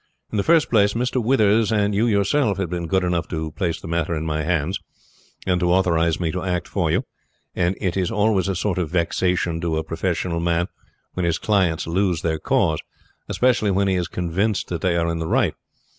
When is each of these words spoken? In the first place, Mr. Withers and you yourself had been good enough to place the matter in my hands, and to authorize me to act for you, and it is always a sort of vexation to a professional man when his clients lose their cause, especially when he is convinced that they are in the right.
In 0.31 0.37
the 0.37 0.43
first 0.43 0.71
place, 0.71 0.95
Mr. 0.95 1.23
Withers 1.23 1.71
and 1.71 1.93
you 1.93 2.07
yourself 2.07 2.57
had 2.57 2.71
been 2.71 2.87
good 2.87 3.03
enough 3.03 3.27
to 3.27 3.51
place 3.51 3.79
the 3.79 3.87
matter 3.87 4.15
in 4.15 4.25
my 4.25 4.41
hands, 4.41 4.79
and 5.45 5.59
to 5.59 5.71
authorize 5.71 6.19
me 6.19 6.31
to 6.31 6.41
act 6.41 6.67
for 6.67 6.89
you, 6.89 7.03
and 7.55 7.77
it 7.79 7.95
is 7.95 8.09
always 8.09 8.47
a 8.47 8.55
sort 8.55 8.79
of 8.79 8.89
vexation 8.89 9.61
to 9.61 9.77
a 9.77 9.83
professional 9.83 10.39
man 10.39 10.65
when 11.13 11.23
his 11.23 11.37
clients 11.37 11.85
lose 11.85 12.23
their 12.23 12.39
cause, 12.39 12.79
especially 13.29 13.69
when 13.69 13.87
he 13.87 13.93
is 13.93 14.07
convinced 14.07 14.69
that 14.69 14.81
they 14.81 14.97
are 14.97 15.07
in 15.07 15.19
the 15.19 15.27
right. 15.29 15.53